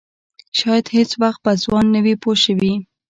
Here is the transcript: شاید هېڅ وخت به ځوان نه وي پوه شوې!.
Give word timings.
شاید 0.59 0.85
هېڅ 0.95 1.11
وخت 1.21 1.39
به 1.45 1.51
ځوان 1.63 1.85
نه 1.95 1.99
وي 2.05 2.15
پوه 2.21 2.35
شوې!. 2.43 2.73